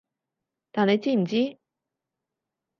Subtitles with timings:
[0.71, 1.59] 但你知唔知？